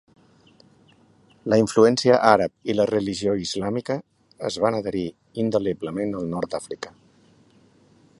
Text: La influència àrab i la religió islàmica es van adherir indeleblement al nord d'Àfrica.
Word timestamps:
La 1.53 1.59
influència 1.63 2.15
àrab 2.29 2.71
i 2.73 2.75
la 2.77 2.87
religió 2.91 3.35
islàmica 3.43 3.97
es 4.49 4.57
van 4.65 4.79
adherir 4.79 5.05
indeleblement 5.45 6.19
al 6.23 6.27
nord 6.33 6.55
d'Àfrica. 6.57 6.95